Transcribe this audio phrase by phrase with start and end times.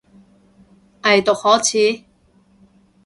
[1.03, 2.05] 偽毒可恥